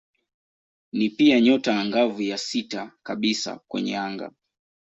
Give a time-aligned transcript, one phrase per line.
[0.93, 4.31] Ni pia nyota angavu ya sita kabisa kwenye anga.